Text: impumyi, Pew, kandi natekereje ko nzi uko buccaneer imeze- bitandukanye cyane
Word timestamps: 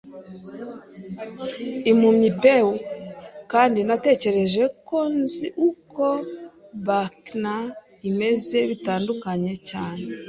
impumyi, 1.91 2.29
Pew, 2.41 2.67
kandi 3.51 3.79
natekereje 3.87 4.63
ko 4.87 4.99
nzi 5.17 5.47
uko 5.69 6.05
buccaneer 6.85 7.67
imeze- 8.09 8.57
bitandukanye 8.69 9.53
cyane 9.69 10.03